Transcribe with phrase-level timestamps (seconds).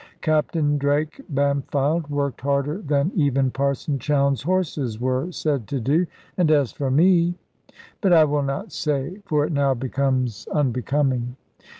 [0.21, 6.49] Captain Drake Bampfylde worked harder than even Parson Chowne's horses were said to do; and
[6.49, 7.35] as for me
[8.01, 11.35] but I will not say, for it now becomes unbecoming.